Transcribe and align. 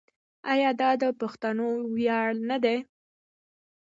آیا 0.51 0.69
دا 0.81 0.89
د 1.01 1.03
پښتنو 1.19 1.67
ویاړ 1.95 2.27
نه 2.49 2.57
دی؟ 2.63 2.77